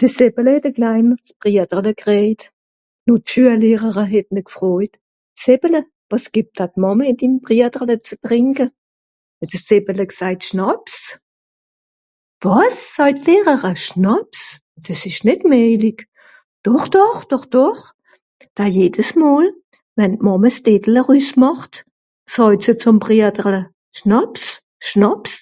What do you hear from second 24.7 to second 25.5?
Schnàps!"""